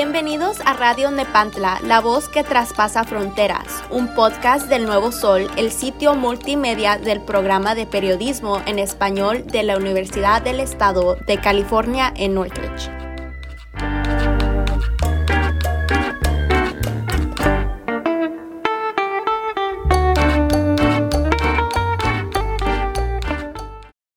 Bienvenidos 0.00 0.60
a 0.64 0.74
Radio 0.74 1.10
Nepantla, 1.10 1.78
la 1.82 2.00
voz 2.00 2.28
que 2.28 2.44
traspasa 2.44 3.02
fronteras, 3.02 3.84
un 3.90 4.14
podcast 4.14 4.68
del 4.68 4.84
Nuevo 4.86 5.10
Sol, 5.10 5.48
el 5.56 5.72
sitio 5.72 6.14
multimedia 6.14 6.98
del 6.98 7.20
programa 7.20 7.74
de 7.74 7.84
periodismo 7.84 8.62
en 8.68 8.78
español 8.78 9.44
de 9.44 9.64
la 9.64 9.76
Universidad 9.76 10.40
del 10.40 10.60
Estado 10.60 11.16
de 11.26 11.40
California 11.40 12.12
en 12.14 12.34
Northridge. 12.34 12.88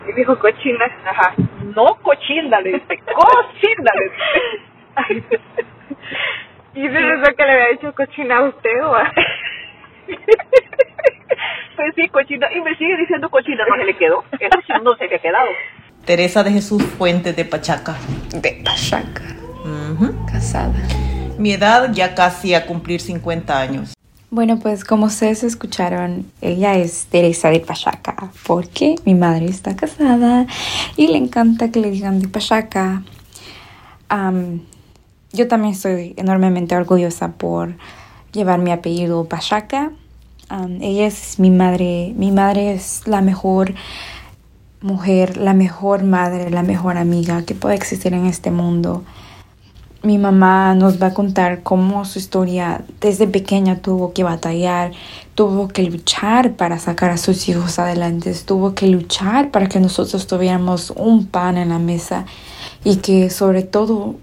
Y 0.07 0.13
dijo 0.13 0.37
cochina, 0.37 0.85
ajá, 1.07 1.33
no 1.75 1.95
cochina, 2.03 2.61
le 2.61 2.73
dice, 2.73 3.01
cochina, 3.15 3.91
le 3.95 4.03
dice. 5.17 5.41
¿Y 6.81 6.85
se 6.85 6.89
pensó 6.89 7.35
que 7.37 7.43
le 7.43 7.51
había 7.51 7.67
dicho 7.73 7.93
cochina 7.93 8.37
a 8.37 8.49
usted 8.49 8.83
o 8.83 8.95
a... 8.95 9.11
Pues 11.75 11.93
sí, 11.95 12.07
cochina, 12.09 12.47
y 12.53 12.59
me 12.61 12.75
sigue 12.75 12.97
diciendo 12.97 13.29
cochina, 13.29 13.63
no 13.67 13.75
se 13.75 13.85
le 13.85 13.95
quedó, 13.95 14.23
eso 14.39 14.59
sí 14.67 14.73
no 14.83 14.95
se 14.97 15.07
le 15.07 15.15
ha 15.15 15.19
quedado. 15.19 15.47
Teresa 16.05 16.43
de 16.43 16.51
Jesús 16.51 16.83
Fuentes 16.83 17.35
de 17.35 17.45
Pachaca. 17.45 17.95
De 18.35 18.61
Pachaca, 18.63 19.23
casada. 20.31 20.73
Mi 21.37 21.53
edad 21.53 21.91
ya 21.93 22.13
casi 22.13 22.53
a 22.53 22.65
cumplir 22.65 22.99
50 22.99 23.59
años. 23.59 23.93
Bueno, 24.29 24.59
pues 24.59 24.83
como 24.83 25.05
ustedes 25.05 25.43
escucharon, 25.43 26.25
ella 26.41 26.75
es 26.75 27.07
Teresa 27.07 27.49
de 27.49 27.61
Pachaca, 27.61 28.31
porque 28.45 28.95
mi 29.05 29.15
madre 29.15 29.45
está 29.45 29.75
casada 29.75 30.45
y 30.97 31.07
le 31.07 31.17
encanta 31.17 31.71
que 31.71 31.79
le 31.79 31.89
digan 31.91 32.19
de 32.19 32.27
Pachaca. 32.27 33.01
Am, 34.09 34.61
yo 35.33 35.47
también 35.47 35.73
estoy 35.73 36.13
enormemente 36.17 36.75
orgullosa 36.75 37.29
por 37.33 37.75
llevar 38.33 38.59
mi 38.59 38.71
apellido 38.71 39.25
Pachaca. 39.25 39.91
Ella 40.81 41.07
es 41.07 41.39
mi 41.39 41.49
madre, 41.49 42.13
mi 42.17 42.31
madre 42.31 42.73
es 42.73 43.07
la 43.07 43.21
mejor 43.21 43.73
mujer, 44.81 45.37
la 45.37 45.53
mejor 45.53 46.03
madre, 46.03 46.49
la 46.49 46.63
mejor 46.63 46.97
amiga 46.97 47.43
que 47.43 47.55
puede 47.55 47.75
existir 47.75 48.13
en 48.13 48.25
este 48.25 48.51
mundo. 48.51 49.03
Mi 50.03 50.17
mamá 50.17 50.73
nos 50.73 51.01
va 51.01 51.07
a 51.07 51.13
contar 51.13 51.61
cómo 51.61 52.03
su 52.05 52.19
historia 52.19 52.83
desde 52.99 53.27
pequeña 53.27 53.77
tuvo 53.77 54.13
que 54.13 54.23
batallar, 54.23 54.91
tuvo 55.35 55.67
que 55.67 55.83
luchar 55.83 56.53
para 56.53 56.79
sacar 56.79 57.11
a 57.11 57.17
sus 57.17 57.47
hijos 57.47 57.77
adelante, 57.77 58.33
tuvo 58.43 58.73
que 58.73 58.87
luchar 58.87 59.51
para 59.51 59.67
que 59.67 59.79
nosotros 59.79 60.25
tuviéramos 60.25 60.91
un 60.97 61.27
pan 61.27 61.57
en 61.57 61.69
la 61.69 61.79
mesa 61.79 62.25
y 62.83 62.97
que 62.97 63.29
sobre 63.29 63.61
todo 63.61 64.15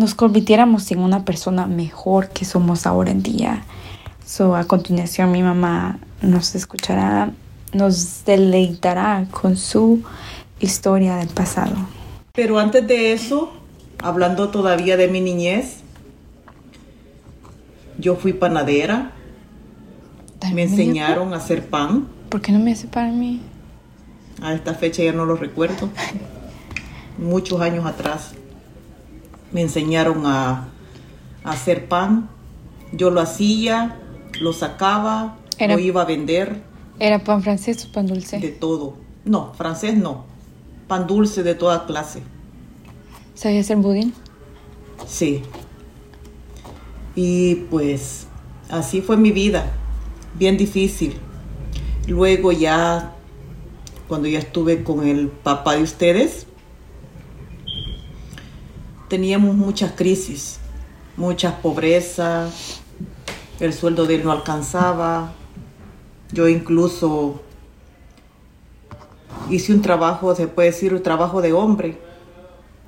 nos 0.00 0.14
convirtiéramos 0.14 0.90
en 0.90 1.00
una 1.00 1.26
persona 1.26 1.66
mejor 1.66 2.30
que 2.30 2.46
somos 2.46 2.86
ahora 2.86 3.10
en 3.10 3.22
día. 3.22 3.64
So, 4.26 4.56
a 4.56 4.64
continuación 4.64 5.30
mi 5.30 5.42
mamá 5.42 5.98
nos 6.22 6.54
escuchará, 6.54 7.32
nos 7.74 8.24
deleitará 8.24 9.26
con 9.30 9.58
su 9.58 10.02
historia 10.58 11.16
del 11.16 11.28
pasado. 11.28 11.76
Pero 12.32 12.58
antes 12.58 12.86
de 12.86 13.12
eso, 13.12 13.52
hablando 14.02 14.48
todavía 14.48 14.96
de 14.96 15.08
mi 15.08 15.20
niñez, 15.20 15.80
yo 17.98 18.16
fui 18.16 18.32
panadera, 18.32 19.12
me 20.54 20.62
enseñaron 20.62 21.34
a 21.34 21.36
hacer 21.36 21.66
pan. 21.66 22.08
¿Por 22.30 22.40
qué 22.40 22.52
no 22.52 22.58
me 22.58 22.72
hace 22.72 22.88
para 22.88 23.10
mí? 23.10 23.42
A 24.40 24.54
esta 24.54 24.72
fecha 24.72 25.02
ya 25.02 25.12
no 25.12 25.26
lo 25.26 25.36
recuerdo. 25.36 25.90
Muchos 27.18 27.60
años 27.60 27.84
atrás 27.84 28.32
me 29.52 29.62
enseñaron 29.62 30.26
a, 30.26 30.68
a 31.44 31.50
hacer 31.50 31.88
pan. 31.88 32.28
Yo 32.92 33.10
lo 33.10 33.20
hacía, 33.20 34.00
lo 34.40 34.52
sacaba, 34.52 35.36
Era- 35.58 35.74
lo 35.74 35.80
iba 35.80 36.02
a 36.02 36.04
vender, 36.04 36.62
¿Era 36.98 37.18
pan 37.24 37.42
francés 37.42 37.86
o 37.86 37.92
pan 37.92 38.06
dulce? 38.06 38.38
de 38.40 38.48
todo. 38.50 38.94
No, 39.24 39.54
francés 39.54 39.96
no. 39.96 40.24
Pan 40.86 41.06
dulce 41.06 41.42
de 41.42 41.54
toda 41.54 41.86
clase. 41.86 42.22
¿Sabía 43.34 43.60
hacer 43.60 43.78
budín? 43.78 44.12
Sí. 45.06 45.42
Y 47.14 47.54
pues 47.70 48.26
así 48.68 49.00
fue 49.00 49.16
mi 49.16 49.32
vida, 49.32 49.72
bien 50.38 50.56
difícil. 50.56 51.14
Luego 52.06 52.52
ya, 52.52 53.12
cuando 54.08 54.28
ya 54.28 54.38
estuve 54.40 54.82
con 54.84 55.06
el 55.06 55.28
papá 55.28 55.76
de 55.76 55.82
ustedes, 55.82 56.46
teníamos 59.10 59.56
muchas 59.56 59.92
crisis, 59.92 60.60
muchas 61.16 61.54
pobrezas, 61.54 62.80
el 63.58 63.74
sueldo 63.74 64.06
de 64.06 64.14
él 64.14 64.24
no 64.24 64.30
alcanzaba. 64.32 65.32
Yo 66.32 66.48
incluso 66.48 67.42
hice 69.50 69.74
un 69.74 69.82
trabajo, 69.82 70.34
se 70.34 70.46
puede 70.46 70.70
decir, 70.70 70.94
un 70.94 71.02
trabajo 71.02 71.42
de 71.42 71.52
hombre, 71.52 71.98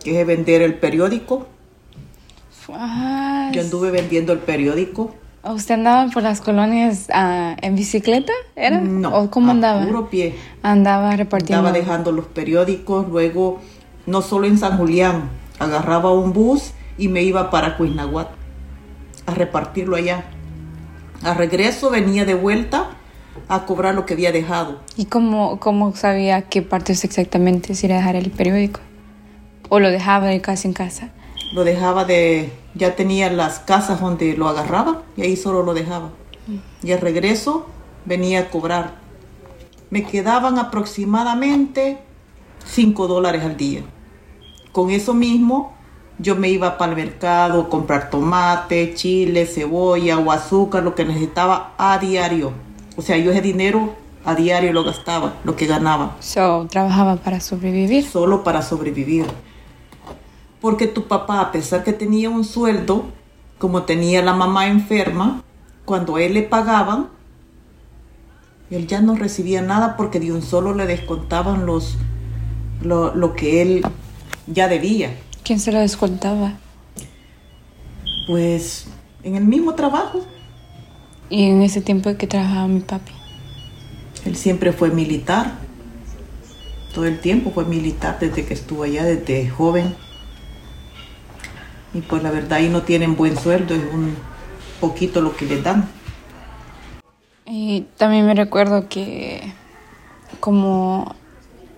que 0.03 0.21
es 0.21 0.27
vender 0.27 0.62
el 0.62 0.75
periódico. 0.75 1.47
Yo 2.69 3.60
anduve 3.60 3.91
vendiendo 3.91 4.33
el 4.33 4.39
periódico. 4.39 5.15
¿Usted 5.43 5.75
andaba 5.75 6.09
por 6.12 6.22
las 6.22 6.41
colonias 6.41 7.09
ah, 7.12 7.56
en 7.60 7.75
bicicleta? 7.75 8.33
¿Era? 8.54 8.81
No. 8.81 9.12
¿O 9.19 9.28
cómo 9.28 9.49
a 9.49 9.50
andaba? 9.50 9.84
puro 9.84 10.09
pie. 10.09 10.37
Andaba 10.62 11.16
repartiendo. 11.16 11.66
Estaba 11.66 11.77
dejando 11.77 12.12
los 12.12 12.27
periódicos. 12.27 13.09
Luego, 13.09 13.59
no 14.06 14.22
solo 14.22 14.47
en 14.47 14.56
San 14.56 14.78
Julián, 14.78 15.41
agarraba 15.62 16.12
un 16.12 16.32
bus 16.32 16.72
y 16.98 17.08
me 17.08 17.22
iba 17.22 17.50
para 17.50 17.76
Cuisnahuat 17.76 18.28
a 19.26 19.34
repartirlo 19.34 19.96
allá. 19.96 20.24
A 21.22 21.34
regreso 21.34 21.90
venía 21.90 22.24
de 22.24 22.34
vuelta 22.34 22.90
a 23.48 23.64
cobrar 23.64 23.94
lo 23.94 24.06
que 24.06 24.14
había 24.14 24.32
dejado. 24.32 24.80
¿Y 24.96 25.06
cómo, 25.06 25.58
cómo 25.60 25.94
sabía 25.94 26.42
qué 26.42 26.62
partes 26.62 27.04
exactamente 27.04 27.74
se 27.74 27.86
iba 27.86 27.96
a 27.96 27.98
dejar 27.98 28.16
el 28.16 28.30
periódico? 28.30 28.80
¿O 29.68 29.78
lo 29.80 29.90
dejaba 29.90 30.26
de 30.26 30.40
casa 30.40 30.68
en 30.68 30.74
casa? 30.74 31.10
Lo 31.54 31.64
dejaba 31.64 32.04
de... 32.04 32.52
Ya 32.74 32.96
tenía 32.96 33.30
las 33.30 33.58
casas 33.58 34.00
donde 34.00 34.36
lo 34.36 34.48
agarraba 34.48 35.02
y 35.16 35.22
ahí 35.22 35.36
solo 35.36 35.62
lo 35.62 35.74
dejaba. 35.74 36.10
Y 36.82 36.92
al 36.92 37.00
regreso 37.00 37.66
venía 38.04 38.40
a 38.40 38.50
cobrar. 38.50 38.94
Me 39.90 40.04
quedaban 40.04 40.58
aproximadamente 40.58 41.98
5 42.64 43.06
dólares 43.06 43.44
al 43.44 43.56
día. 43.56 43.82
Con 44.72 44.91
eso 44.91 45.15
mismo 45.15 45.75
yo 46.19 46.37
me 46.37 46.49
iba 46.49 46.78
para 46.78 46.93
el 46.93 46.97
mercado 46.97 47.62
a 47.62 47.69
comprar 47.69 48.10
tomate, 48.10 48.94
chile, 48.94 49.47
cebolla 49.47 50.19
o 50.19 50.31
azúcar, 50.33 50.83
lo 50.83 50.94
que 50.94 51.05
necesitaba 51.05 51.75
a 51.78 51.99
diario. 51.99 52.53
O 52.97 53.03
sea, 53.03 53.16
yo 53.19 53.31
ese 53.31 53.41
dinero 53.41 53.94
a 54.25 54.34
diario 54.34 54.72
lo 54.72 54.84
gastaba, 54.84 55.34
lo 55.44 55.56
que 55.56 55.66
ganaba 55.66 56.16
So, 56.21 56.66
trabajaba 56.71 57.16
para 57.16 57.41
sobrevivir. 57.41 58.05
solo 58.05 58.44
para 58.44 58.62
sobrevivir. 58.62 59.27
Porque 60.60 60.87
tu 60.87 61.09
papá, 61.09 61.41
a 61.41 61.50
pesar 61.53 61.83
que 61.83 61.93
tenía 61.93 62.31
un 62.31 62.44
sueldo, 62.44 63.06
como 63.59 63.83
tenía 63.83 64.22
la 64.22 64.33
mamá 64.33 64.69
enferma, 64.69 65.43
cuando 65.84 66.19
él 66.19 66.34
le 66.34 66.43
pagaban, 66.43 67.09
él 68.71 68.87
ya 68.87 69.00
no 69.00 69.16
recibía 69.16 69.60
nada 69.60 69.97
porque 69.97 70.21
de 70.21 70.33
un 70.33 70.41
solo 70.41 70.72
le 70.75 70.87
descontaban 70.87 71.66
los, 71.66 71.99
lo, 72.81 73.15
lo 73.15 73.34
que 73.34 73.60
él 73.62 73.84
ya 74.52 74.68
debía. 74.68 75.16
¿Quién 75.44 75.58
se 75.60 75.72
lo 75.72 75.80
descontaba? 75.80 76.52
Pues 78.26 78.86
en 79.24 79.36
el 79.36 79.44
mismo 79.44 79.74
trabajo, 79.74 80.24
Y 81.30 81.44
en 81.48 81.62
ese 81.62 81.80
tiempo 81.80 82.14
que 82.16 82.26
trabajaba 82.26 82.68
mi 82.68 82.80
papi. 82.80 83.12
él 84.26 84.36
siempre 84.36 84.72
fue 84.72 84.91
militar. 84.91 85.54
Todo 86.94 87.06
el 87.06 87.20
tiempo 87.20 87.50
fue 87.52 87.64
militar 87.64 88.18
desde 88.20 88.44
que 88.44 88.53
estuvo 88.53 88.82
allá, 88.82 89.03
desde 89.04 89.48
joven. 89.48 89.94
Y 91.94 92.00
pues 92.03 92.22
la 92.22 92.30
verdad 92.30 92.54
ahí 92.59 92.68
no 92.68 92.82
tienen 92.82 93.16
buen 93.16 93.36
sueldo, 93.38 93.74
es 93.74 93.82
un 93.92 94.15
poquito 94.80 95.21
lo 95.22 95.34
que 95.34 95.47
les 95.47 95.62
dan. 95.65 95.88
Y 97.47 97.86
también 97.97 98.27
me 98.27 98.34
recuerdo 98.34 98.88
que 98.88 99.53
como 100.41 101.15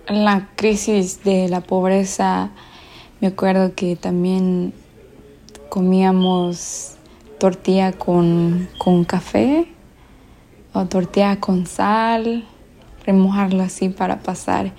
la 0.07 0.49
crisis 0.55 1.23
de 1.23 1.47
la 1.49 1.61
pobreza, 1.61 2.51
me 3.21 3.27
acuerdo 3.27 3.73
que 3.75 3.95
también 3.95 4.73
comíamos 5.69 6.95
tortilla 7.39 7.91
con, 7.93 8.67
con 8.77 9.03
café 9.03 9.67
o 10.73 10.85
tortilla 10.85 11.39
con 11.39 11.65
sal, 11.65 12.45
remojarlo 13.05 13.63
así 13.63 13.89
para 13.89 14.19
pasar. 14.19 14.73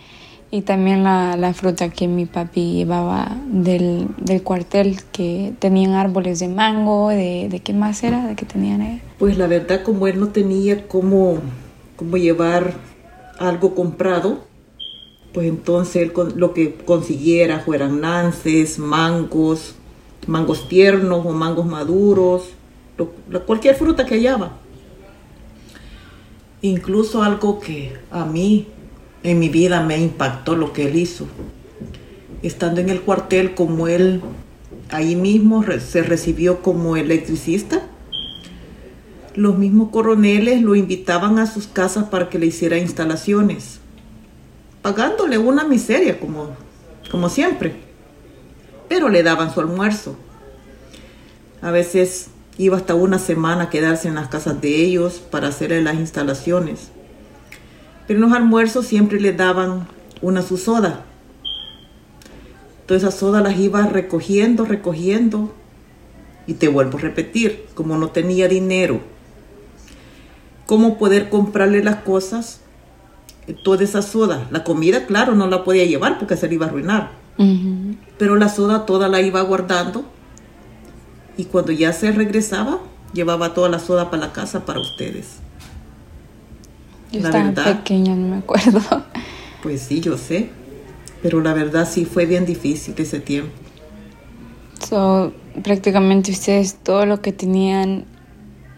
Y 0.51 0.63
también 0.63 1.03
la, 1.03 1.37
la 1.37 1.53
fruta 1.55 1.89
que 1.89 2.07
mi 2.07 2.25
papi 2.25 2.75
llevaba 2.75 3.37
del, 3.47 4.07
del 4.19 4.43
cuartel, 4.43 5.03
que 5.11 5.53
tenían 5.59 5.95
árboles 5.95 6.39
de 6.39 6.49
mango, 6.49 7.09
de, 7.09 7.49
de 7.51 7.61
qué 7.61 7.73
más 7.73 8.03
era, 8.05 8.27
de 8.27 8.37
qué 8.37 8.47
tenían 8.47 8.81
ahí. 8.81 9.03
Pues 9.19 9.37
la 9.39 9.49
verdad 9.49 9.83
como 9.83 10.07
él 10.07 10.21
no 10.21 10.29
tenía 10.29 10.87
cómo, 10.87 11.39
cómo 11.97 12.17
llevar 12.17 12.75
algo 13.39 13.75
comprado, 13.75 14.45
pues 15.37 15.49
entonces 15.49 15.97
él 15.97 16.15
con- 16.15 16.41
lo 16.41 16.55
que 16.55 16.73
consiguiera 16.87 17.61
fueran 17.61 18.01
nances, 18.01 18.79
mangos, 18.79 19.75
mangos 20.27 20.67
tiernos 20.67 21.27
o 21.27 21.33
mangos 21.33 21.67
maduros, 21.67 22.45
cualquier 23.45 23.75
fruta 23.75 24.07
que 24.07 24.15
hallaba. 24.15 24.57
Incluso 26.63 27.23
algo 27.23 27.61
que 27.61 27.99
a 28.11 28.25
mí 28.25 28.69
en 29.23 29.39
mi 29.39 29.51
vida 29.51 29.83
me 29.83 29.99
impactó 29.99 30.57
lo 30.57 30.73
que 30.73 30.89
él 30.89 30.97
hizo. 30.97 31.27
Estando 32.43 32.81
en 32.81 32.89
el 32.89 33.03
cuartel 33.03 33.55
como 33.55 33.89
él 33.89 34.23
ahí 34.89 35.17
mismo 35.17 35.63
se 35.87 36.03
recibió 36.03 36.63
como 36.63 36.97
electricista, 36.97 37.83
los 39.35 39.59
mismos 39.59 39.91
coroneles 39.91 40.63
lo 40.63 40.77
invitaban 40.77 41.39
a 41.39 41.47
sus 41.47 41.67
casas 41.67 42.05
para 42.05 42.31
que 42.31 42.39
le 42.39 42.47
hiciera 42.47 42.79
instalaciones, 42.79 43.81
pagándole 44.87 45.37
una 45.37 45.65
miseria 45.65 46.21
como, 46.21 46.51
como 47.11 47.29
siempre, 47.29 47.75
pero 48.89 49.09
le 49.09 49.25
daban 49.25 49.53
su 49.53 49.59
almuerzo. 49.59 50.15
A 51.61 51.73
veces 51.73 52.29
iba 52.57 52.77
hasta 52.77 52.95
una 52.95 53.19
semana 53.19 53.65
a 53.65 53.71
quedarse 53.71 54.07
en 54.07 54.15
las 54.15 54.29
casas 54.29 54.61
de 54.61 54.77
ellos 54.77 55.15
para 55.15 55.49
hacerle 55.49 55.83
las 55.83 55.97
instalaciones. 55.97 56.93
Pero 58.07 58.19
en 58.19 58.31
los 58.31 58.33
almuerzos 58.33 58.87
siempre 58.87 59.21
le 59.21 59.33
daban 59.33 59.89
una 60.23 60.43
su 60.43 60.57
soda. 60.57 61.05
Todas 62.87 63.03
esas 63.03 63.17
sodas 63.17 63.43
las 63.43 63.59
iba 63.59 63.89
recogiendo, 63.89 64.67
recogiendo. 64.67 65.53
Y 66.47 66.55
te 66.55 66.69
vuelvo 66.69 66.99
a 66.99 67.01
repetir, 67.01 67.67
como 67.75 67.99
no 67.99 68.11
tenía 68.11 68.47
dinero, 68.47 69.01
cómo 70.65 70.97
poder 70.97 71.29
comprarle 71.29 71.83
las 71.83 71.97
cosas, 72.05 72.61
toda 73.55 73.85
esa 73.85 74.03
soda. 74.03 74.47
La 74.51 74.65
comida, 74.65 75.07
claro, 75.07 75.35
no 75.35 75.47
la 75.47 75.65
podía 75.65 75.85
llevar 75.85 76.19
porque 76.19 76.37
se 76.37 76.49
le 76.49 76.55
iba 76.55 76.67
a 76.67 76.69
arruinar. 76.69 77.11
Pero 78.19 78.37
la 78.37 78.49
soda 78.49 78.87
toda 78.87 79.09
la 79.09 79.21
iba 79.21 79.41
guardando. 79.43 80.05
Y 81.37 81.45
cuando 81.45 81.73
ya 81.73 81.93
se 81.93 82.13
regresaba, 82.13 82.79
llevaba 83.13 83.55
toda 83.55 83.69
la 83.69 83.79
soda 83.79 84.11
para 84.11 84.27
la 84.27 84.33
casa 84.33 84.65
para 84.65 84.81
ustedes. 84.81 85.37
Yo 87.13 87.21
estaba 87.21 87.53
pequeña, 87.53 88.15
no 88.15 88.29
me 88.29 88.37
acuerdo. 88.39 88.81
Pues 89.63 89.83
sí, 89.83 90.01
yo 90.01 90.17
sé. 90.17 90.51
Pero 91.23 91.41
la 91.41 91.53
verdad 91.55 91.89
sí 91.91 92.05
fue 92.05 92.27
bien 92.27 92.47
difícil 92.47 92.95
ese 92.99 93.21
tiempo. 93.21 93.53
So, 94.89 95.33
prácticamente 95.63 96.31
ustedes 96.31 96.77
todo 96.77 97.07
lo 97.07 97.21
que 97.21 97.33
tenían 97.33 98.05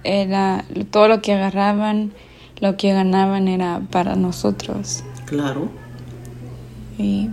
era, 0.04 0.64
todo 0.90 1.08
lo 1.08 1.20
que 1.20 1.32
agarraban, 1.32 2.12
lo 2.60 2.76
que 2.76 2.92
ganaban 2.92 3.48
era 3.48 3.80
para 3.90 4.16
nosotros. 4.16 5.04
Claro. 5.26 5.68
Y, 6.98 7.30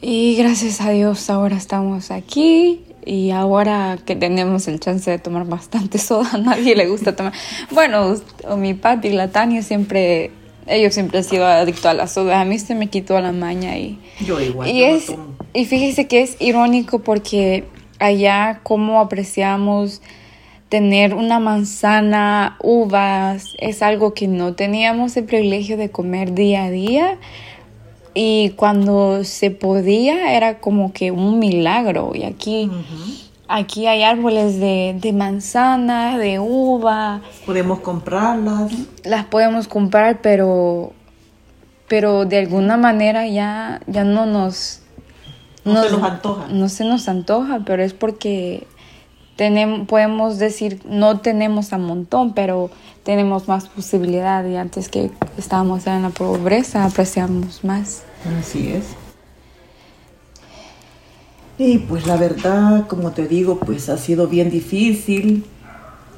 y 0.00 0.36
gracias 0.36 0.80
a 0.80 0.90
Dios 0.90 1.30
ahora 1.30 1.56
estamos 1.56 2.10
aquí 2.10 2.84
y 3.04 3.30
ahora 3.30 3.98
que 4.04 4.14
tenemos 4.14 4.68
el 4.68 4.78
chance 4.78 5.10
de 5.10 5.18
tomar 5.18 5.46
bastante 5.46 5.98
soda, 5.98 6.30
a 6.34 6.38
nadie 6.38 6.76
le 6.76 6.88
gusta 6.88 7.16
tomar. 7.16 7.32
Bueno, 7.70 8.14
mi 8.56 8.74
papi 8.74 9.08
y 9.08 9.12
la 9.12 9.28
Tania 9.28 9.62
siempre, 9.62 10.30
ellos 10.66 10.94
siempre 10.94 11.18
han 11.18 11.24
sido 11.24 11.46
adictos 11.46 11.86
a 11.86 11.94
la 11.94 12.06
soda. 12.06 12.40
A 12.40 12.44
mí 12.44 12.58
se 12.58 12.74
me 12.74 12.88
quitó 12.88 13.18
la 13.20 13.32
maña 13.32 13.78
y... 13.78 13.98
Yo 14.20 14.40
igual. 14.40 14.68
Y, 14.68 14.84
es, 14.84 15.12
y 15.54 15.64
fíjese 15.64 16.06
que 16.06 16.22
es 16.22 16.36
irónico 16.40 16.98
porque 17.00 17.64
allá 17.98 18.60
como 18.62 19.00
apreciamos 19.00 20.02
tener 20.70 21.14
una 21.14 21.40
manzana, 21.40 22.56
uvas, 22.62 23.54
es 23.58 23.82
algo 23.82 24.14
que 24.14 24.28
no 24.28 24.54
teníamos 24.54 25.16
el 25.16 25.24
privilegio 25.24 25.76
de 25.76 25.90
comer 25.90 26.32
día 26.32 26.64
a 26.64 26.70
día 26.70 27.18
y 28.14 28.50
cuando 28.50 29.24
se 29.24 29.50
podía 29.50 30.34
era 30.34 30.60
como 30.60 30.92
que 30.92 31.10
un 31.10 31.40
milagro. 31.40 32.12
Y 32.14 32.22
aquí, 32.22 32.70
aquí 33.48 33.88
hay 33.88 34.04
árboles 34.04 34.60
de, 34.60 34.96
de, 34.96 35.12
manzana, 35.12 36.18
de 36.18 36.38
uva. 36.38 37.20
Podemos 37.44 37.80
comprarlas. 37.80 38.72
Las 39.02 39.24
podemos 39.26 39.66
comprar, 39.66 40.20
pero, 40.22 40.92
pero 41.88 42.26
de 42.26 42.38
alguna 42.38 42.76
manera 42.76 43.26
ya, 43.26 43.80
ya 43.88 44.04
no 44.04 44.24
nos... 44.24 44.82
No 45.64 45.82
se 45.82 45.90
nos 45.90 46.02
antoja. 46.04 46.46
No 46.48 46.68
se 46.68 46.84
nos 46.84 47.08
antoja, 47.08 47.60
pero 47.66 47.82
es 47.82 47.92
porque 47.92 48.66
tenemos, 49.40 49.88
podemos 49.88 50.36
decir 50.36 50.82
no 50.84 51.20
tenemos 51.20 51.72
a 51.72 51.78
montón, 51.78 52.34
pero 52.34 52.68
tenemos 53.04 53.48
más 53.48 53.70
posibilidad 53.70 54.44
y 54.44 54.56
antes 54.56 54.90
que 54.90 55.10
estábamos 55.38 55.86
en 55.86 56.02
la 56.02 56.10
pobreza 56.10 56.84
apreciamos 56.84 57.64
más. 57.64 58.02
Así 58.38 58.68
es. 58.68 58.84
Y 61.56 61.78
pues 61.78 62.06
la 62.06 62.18
verdad, 62.18 62.86
como 62.86 63.12
te 63.12 63.26
digo, 63.26 63.58
pues 63.58 63.88
ha 63.88 63.96
sido 63.96 64.26
bien 64.26 64.50
difícil 64.50 65.46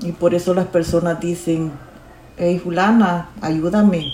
y 0.00 0.10
por 0.10 0.34
eso 0.34 0.52
las 0.52 0.66
personas 0.66 1.20
dicen, 1.20 1.70
hey 2.36 2.60
Julana, 2.60 3.30
ayúdame. 3.40 4.04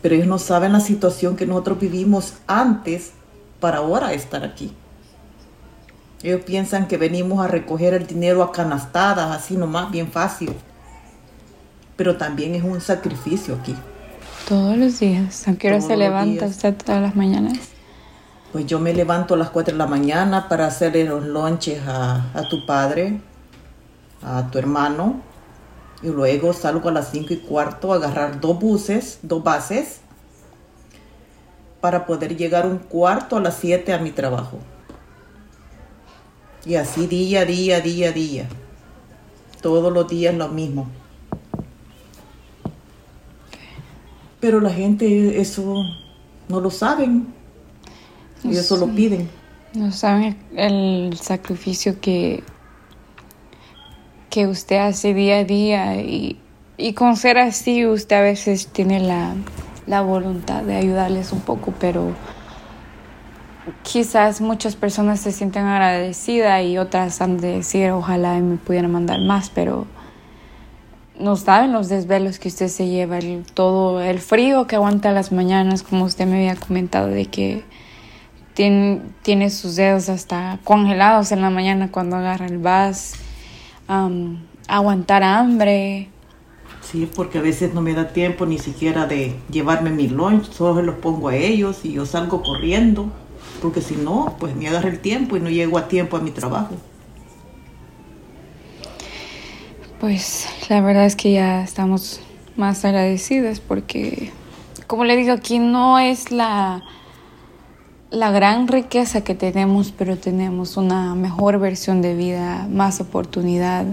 Pero 0.00 0.14
ellos 0.14 0.26
no 0.26 0.38
saben 0.38 0.72
la 0.72 0.80
situación 0.80 1.36
que 1.36 1.46
nosotros 1.46 1.78
vivimos 1.78 2.32
antes 2.46 3.12
para 3.60 3.76
ahora 3.76 4.14
estar 4.14 4.42
aquí. 4.42 4.72
Ellos 6.22 6.42
piensan 6.44 6.88
que 6.88 6.96
venimos 6.96 7.44
a 7.44 7.48
recoger 7.48 7.94
el 7.94 8.06
dinero 8.06 8.42
a 8.42 8.52
canastadas, 8.52 9.36
así 9.36 9.56
nomás, 9.56 9.90
bien 9.90 10.10
fácil 10.10 10.54
pero 11.96 12.16
también 12.16 12.54
es 12.54 12.64
un 12.64 12.80
sacrificio 12.80 13.54
aquí. 13.54 13.76
Todos 14.48 14.76
los 14.76 14.98
días. 14.98 15.46
¿A 15.46 15.54
qué 15.54 15.68
hora 15.68 15.80
se 15.80 15.96
levanta 15.96 16.46
usted 16.46 16.74
todas 16.76 17.00
las 17.00 17.14
mañanas? 17.14 17.58
Pues 18.52 18.66
yo 18.66 18.80
me 18.80 18.92
levanto 18.92 19.34
a 19.34 19.36
las 19.36 19.50
4 19.50 19.72
de 19.72 19.78
la 19.78 19.86
mañana 19.86 20.48
para 20.48 20.66
hacerle 20.66 21.04
los 21.04 21.24
lonches 21.24 21.80
a, 21.86 22.30
a 22.34 22.48
tu 22.48 22.66
padre, 22.66 23.20
a 24.22 24.50
tu 24.50 24.58
hermano, 24.58 25.20
y 26.02 26.08
luego 26.08 26.52
salgo 26.52 26.88
a 26.88 26.92
las 26.92 27.10
5 27.10 27.34
y 27.34 27.36
cuarto 27.38 27.92
a 27.92 27.96
agarrar 27.96 28.40
dos 28.40 28.58
buses, 28.58 29.20
dos 29.22 29.42
bases, 29.42 30.00
para 31.80 32.04
poder 32.04 32.36
llegar 32.36 32.66
un 32.66 32.78
cuarto 32.78 33.36
a 33.36 33.40
las 33.40 33.54
7 33.56 33.92
a 33.92 33.98
mi 33.98 34.10
trabajo. 34.10 34.58
Y 36.64 36.76
así 36.76 37.06
día, 37.06 37.44
día, 37.44 37.80
día, 37.80 38.12
día. 38.12 38.48
Todos 39.60 39.92
los 39.92 40.08
días 40.08 40.34
lo 40.34 40.48
mismo. 40.48 40.88
Pero 44.40 44.60
la 44.60 44.70
gente 44.70 45.40
eso 45.40 45.84
no 46.48 46.60
lo 46.60 46.70
saben. 46.70 47.26
Y 48.44 48.56
eso 48.56 48.76
lo 48.76 48.88
piden. 48.88 49.28
No 49.74 49.92
saben 49.92 50.36
el 50.56 51.16
sacrificio 51.16 52.00
que, 52.00 52.42
que 54.30 54.46
usted 54.46 54.76
hace 54.76 55.14
día 55.14 55.38
a 55.38 55.44
día 55.44 55.96
y, 56.00 56.40
y 56.76 56.92
con 56.92 57.16
ser 57.16 57.38
así 57.38 57.86
usted 57.86 58.16
a 58.16 58.22
veces 58.22 58.66
tiene 58.66 59.00
la, 59.00 59.34
la 59.86 60.02
voluntad 60.02 60.62
de 60.62 60.76
ayudarles 60.76 61.32
un 61.32 61.40
poco, 61.40 61.72
pero 61.78 62.12
quizás 63.82 64.40
muchas 64.40 64.76
personas 64.76 65.20
se 65.20 65.32
sienten 65.32 65.64
agradecidas 65.64 66.64
y 66.64 66.78
otras 66.78 67.20
han 67.20 67.38
de 67.38 67.58
decir 67.58 67.90
ojalá 67.90 68.34
me 68.40 68.56
pudieran 68.56 68.90
mandar 68.90 69.20
más, 69.20 69.50
pero 69.50 69.86
no 71.18 71.36
saben 71.36 71.72
los 71.72 71.88
desvelos 71.88 72.38
que 72.38 72.48
usted 72.48 72.68
se 72.68 72.88
lleva, 72.88 73.18
el, 73.18 73.44
todo 73.54 74.00
el 74.00 74.18
frío 74.18 74.66
que 74.66 74.76
aguanta 74.76 75.12
las 75.12 75.30
mañanas, 75.30 75.82
como 75.82 76.04
usted 76.04 76.26
me 76.26 76.36
había 76.38 76.56
comentado, 76.56 77.08
de 77.08 77.26
que 77.26 77.62
tiene, 78.54 79.00
tiene 79.22 79.50
sus 79.50 79.76
dedos 79.76 80.08
hasta 80.08 80.58
congelados 80.64 81.32
en 81.32 81.40
la 81.40 81.50
mañana 81.50 81.90
cuando 81.90 82.16
agarra 82.16 82.46
el 82.46 82.58
vas, 82.58 83.14
aguantar 84.66 85.22
hambre. 85.22 86.08
Sí, 86.80 87.08
porque 87.14 87.38
a 87.38 87.42
veces 87.42 87.72
no 87.74 87.80
me 87.80 87.94
da 87.94 88.08
tiempo 88.08 88.44
ni 88.44 88.58
siquiera 88.58 89.06
de 89.06 89.36
llevarme 89.50 89.90
mi 89.90 90.08
lunch, 90.08 90.50
solo 90.50 90.82
los 90.82 90.96
pongo 90.96 91.28
a 91.28 91.36
ellos 91.36 91.84
y 91.84 91.92
yo 91.92 92.06
salgo 92.06 92.42
corriendo, 92.42 93.12
porque 93.62 93.80
si 93.80 93.94
no, 93.94 94.36
pues 94.38 94.54
me 94.56 94.68
agarra 94.68 94.88
el 94.88 94.98
tiempo 94.98 95.36
y 95.36 95.40
no 95.40 95.48
llego 95.48 95.78
a 95.78 95.88
tiempo 95.88 96.16
a 96.16 96.20
mi 96.20 96.32
trabajo. 96.32 96.74
Pues 100.00 100.48
la 100.68 100.80
verdad 100.80 101.06
es 101.06 101.14
que 101.14 101.32
ya 101.32 101.62
estamos 101.62 102.20
más 102.56 102.84
agradecidas 102.84 103.60
porque, 103.60 104.32
como 104.88 105.04
le 105.04 105.16
digo, 105.16 105.32
aquí 105.32 105.60
no 105.60 106.00
es 106.00 106.32
la, 106.32 106.82
la 108.10 108.32
gran 108.32 108.66
riqueza 108.66 109.22
que 109.22 109.36
tenemos, 109.36 109.92
pero 109.96 110.18
tenemos 110.18 110.76
una 110.76 111.14
mejor 111.14 111.60
versión 111.60 112.02
de 112.02 112.16
vida, 112.16 112.66
más 112.68 113.00
oportunidad. 113.00 113.86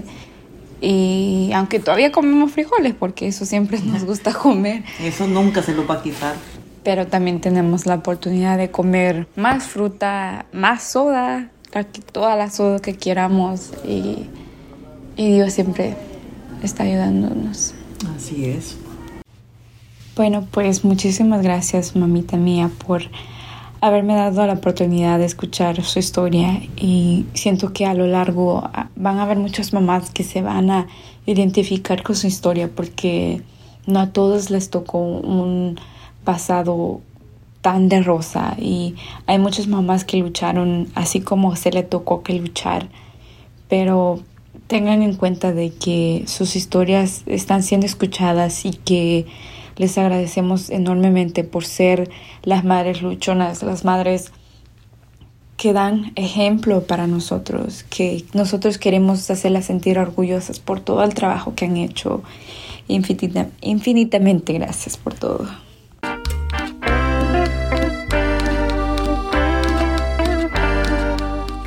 Y 0.81 1.51
aunque 1.53 1.79
todavía 1.79 2.11
comemos 2.11 2.51
frijoles, 2.53 2.95
porque 2.97 3.27
eso 3.27 3.45
siempre 3.45 3.79
nos 3.79 4.03
gusta 4.03 4.33
comer. 4.33 4.83
Eso 4.99 5.27
nunca 5.27 5.61
se 5.61 5.75
lo 5.75 5.85
va 5.85 5.95
a 5.95 6.01
quitar. 6.01 6.35
Pero 6.83 7.07
también 7.07 7.41
tenemos 7.41 7.85
la 7.85 7.95
oportunidad 7.95 8.57
de 8.57 8.71
comer 8.71 9.27
más 9.35 9.65
fruta, 9.65 10.45
más 10.53 10.83
soda, 10.83 11.49
toda 12.11 12.35
la 12.35 12.49
soda 12.49 12.79
que 12.79 12.95
queramos. 12.95 13.71
Y 13.85 14.27
y 15.19 15.33
Dios 15.33 15.51
siempre 15.51 15.95
está 16.63 16.83
ayudándonos. 16.83 17.73
Así 18.15 18.45
es. 18.45 18.77
Bueno, 20.15 20.47
pues 20.49 20.85
muchísimas 20.85 21.43
gracias, 21.43 21.93
mamita 21.93 22.37
mía, 22.37 22.71
por 22.87 23.01
haberme 23.81 24.15
dado 24.15 24.47
la 24.47 24.53
oportunidad 24.53 25.19
de 25.19 25.25
escuchar 25.25 25.83
su 25.83 25.99
historia 25.99 26.61
y 26.77 27.25
siento 27.33 27.73
que 27.73 27.85
a 27.85 27.93
lo 27.93 28.07
largo 28.07 28.63
ah, 28.73 28.87
van 28.95 29.17
a 29.17 29.23
haber 29.23 29.39
muchas 29.39 29.73
mamás 29.73 30.09
que 30.09 30.23
se 30.23 30.41
van 30.41 30.71
a 30.71 30.87
identificar 31.25 32.01
con 32.01 32.15
su 32.15 32.27
historia 32.27 32.69
porque 32.73 33.41
no 33.87 33.99
a 33.99 34.13
todos 34.13 34.49
les 34.49 34.69
tocó 34.69 34.99
un 34.99 35.77
pasado 36.23 37.01
tan 37.61 37.89
de 37.89 38.01
rosa 38.01 38.55
y 38.57 38.95
hay 39.25 39.37
muchas 39.37 39.67
mamás 39.67 40.05
que 40.05 40.17
lucharon 40.17 40.87
así 40.95 41.19
como 41.19 41.55
se 41.55 41.71
le 41.71 41.83
tocó 41.83 42.23
que 42.23 42.33
luchar 42.33 42.89
pero 43.67 44.19
tengan 44.67 45.01
en 45.01 45.15
cuenta 45.15 45.51
de 45.53 45.71
que 45.71 46.23
sus 46.27 46.55
historias 46.55 47.23
están 47.25 47.63
siendo 47.63 47.85
escuchadas 47.85 48.65
y 48.65 48.71
que 48.71 49.25
les 49.77 49.97
agradecemos 49.97 50.69
enormemente 50.69 51.43
por 51.43 51.65
ser 51.65 52.09
las 52.43 52.65
madres 52.65 53.01
luchonas, 53.01 53.63
las 53.63 53.85
madres 53.85 54.31
que 55.55 55.73
dan 55.73 56.11
ejemplo 56.15 56.83
para 56.83 57.07
nosotros, 57.07 57.83
que 57.89 58.25
nosotros 58.33 58.77
queremos 58.77 59.29
hacerlas 59.29 59.65
sentir 59.65 59.97
orgullosas 59.99 60.59
por 60.59 60.81
todo 60.81 61.03
el 61.03 61.13
trabajo 61.13 61.55
que 61.55 61.65
han 61.65 61.77
hecho. 61.77 62.21
infinitamente 62.87 64.53
gracias 64.53 64.97
por 64.97 65.13
todo. 65.13 65.47